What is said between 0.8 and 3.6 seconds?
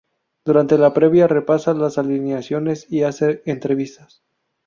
previa repasa las alineaciones y hace